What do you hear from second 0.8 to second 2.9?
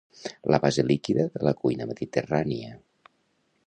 líquida de la cuina mediterrània.